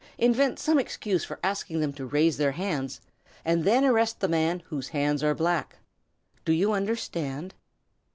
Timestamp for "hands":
2.53-3.01, 4.87-5.21